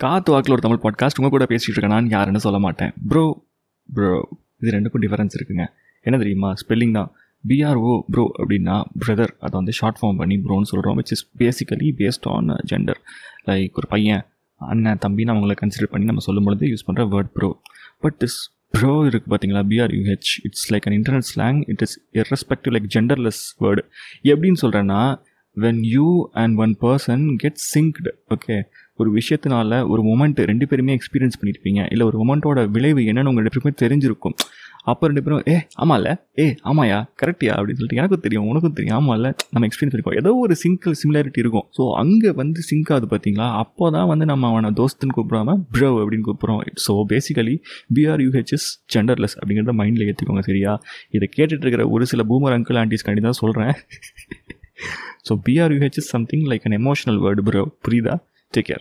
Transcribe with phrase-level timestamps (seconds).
[0.00, 1.90] காத்து வாக்கில் ஒரு தமிழ் பாட்காஸ்ட் உங்கள் கூட பேசிகிட்டு இருக்கேன்.
[1.90, 2.92] நான் யாருன்னு சொல்ல மாட்டேன்.
[3.08, 3.24] ப்ரோ
[3.94, 4.28] ப்ரோ
[4.60, 5.64] இது ரெண்டுக்கும் டிஃபரன்ஸ் இருக்குங்க.
[6.00, 6.54] என்ன தெரியுமா?
[6.60, 7.12] ஸ்பெல்லிங் தான்.
[7.48, 12.26] பிஆர்ஓ ப்ரோ அப்படின்னா பிரதர் அதை வந்து ஷார்ட் ஃபார்ம் பண்ணி ப்ரோன்னு சொல்கிறோம் which is basically based
[12.28, 13.00] on gender
[13.46, 14.24] like ஒரு பையன்
[14.54, 17.60] அண்ணன் தம்பின்னு அவங்கள கன்சிடர் பண்ணி நம்ம சொல்லும் பொழுது யூஸ் பண்ணுற word bro
[18.00, 18.38] but this
[18.70, 23.82] bro இருக்குது பார்த்தீங்களா B R U H it's like an internal slang it is irrespective like genderless word
[24.22, 25.00] எப்படின்னு சொல்கிறேன்னா
[25.56, 26.06] when you
[26.42, 28.56] and one person get synced okay
[28.98, 33.54] ஒரு விஷயத்தினால ஒரு மொமெண்ட் ரெண்டு பேருமே எக்ஸ்பீரியன்ஸ் பண்ணியிருப்பீங்க இல்லை ஒரு மொமெண்ட்டோட விளைவு என்னன்னு உங்கள் ரெண்டு
[33.54, 34.34] பேருமே தெரிஞ்சிருக்கும்.
[34.90, 36.10] அப்போ ரெண்டு பேரும் ஏ ஆமாம்ல
[36.42, 36.98] ஏ ஆமாயா?
[37.22, 40.18] கரெக்டியா அப்படின்னு சொல்லிட்டு எனக்கும் தெரியும் உனக்கும் தெரியும் ஆமாம்ல நம்ம எக்ஸ்பீரியன்ஸ் பண்ணிருக்கோம்.
[40.22, 41.66] ஏதோ ஒரு சிங்கிள் சிமிலாரிட்டி இருக்கும்.
[41.78, 46.26] ஸோ அங்கே வந்து சிங்க் ஆகுது பார்த்தீங்களா அப்போ தான் வந்து நம்ம அவனை தோஸ்துன்னு கூப்பிடாம ப்ரோ அப்படின்னு
[46.28, 46.62] கூப்பிட்றோம்.
[46.86, 47.56] ஸோ பேசிக்கலி
[47.98, 50.74] பிஆர்யூஹெச்எஸ் ஜெண்டர்லெஸ் அப்படிங்கிறத மைண்டில் ஏற்றிக்கோங்க சரியா?
[51.18, 53.74] இதை கேட்டுட்டு இருக்கிற ஒரு சில பூமர் அங்கிள் ஆண்டிஸ் கண்டி தான் சொல்கிறேன்
[55.22, 57.72] So BRUH is something like an emotional word, bro.
[57.82, 58.20] Prida,
[58.52, 58.80] take care.